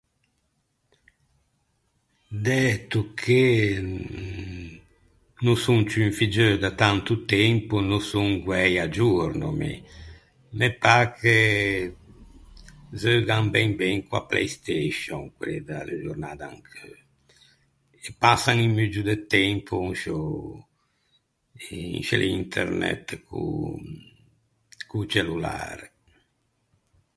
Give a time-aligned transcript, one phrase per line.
[2.45, 3.43] Dæto che
[5.45, 9.73] no son ciù un figgeu da tanto tempo no son guæi à giorno mi.
[10.57, 11.37] Me pâ che
[13.01, 16.91] zeugan ben ben co-a Playstation quelli da giornâ d’ancheu.
[18.05, 20.21] E passan un muggio de tempo in sciô
[21.95, 23.83] in sce l’Internet co-
[24.89, 25.85] co-o cellulare.